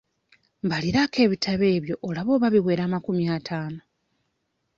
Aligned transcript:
Mbaliraako 0.65 1.17
ebitabo 1.25 1.65
ebyo 1.77 1.95
olabe 2.07 2.29
oba 2.35 2.47
biwera 2.53 2.81
amakumi 2.85 3.23
ataano. 3.37 3.81